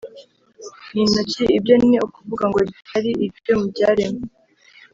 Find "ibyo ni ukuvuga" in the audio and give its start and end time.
1.57-2.43